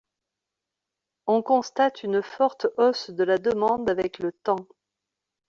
[1.27, 4.65] On constate une forte hausse de la demande avec le temps.